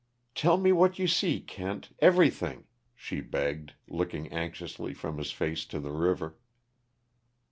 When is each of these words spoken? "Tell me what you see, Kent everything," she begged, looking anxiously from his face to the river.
"Tell 0.33 0.57
me 0.57 0.71
what 0.71 0.97
you 0.97 1.05
see, 1.05 1.39
Kent 1.41 1.91
everything," 1.99 2.65
she 2.95 3.21
begged, 3.21 3.73
looking 3.87 4.31
anxiously 4.33 4.95
from 4.95 5.19
his 5.19 5.29
face 5.31 5.63
to 5.67 5.79
the 5.79 5.91
river. 5.91 6.39